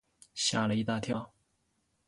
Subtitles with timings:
[0.33, 1.31] 吓了一大跳